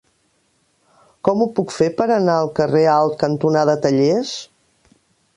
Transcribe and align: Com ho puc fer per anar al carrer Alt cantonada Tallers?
Com 1.27 1.43
ho 1.43 1.47
puc 1.59 1.73
fer 1.75 1.89
per 1.99 2.07
anar 2.15 2.37
al 2.43 2.49
carrer 2.59 2.81
Alt 2.93 3.17
cantonada 3.25 3.77
Tallers? 3.83 4.33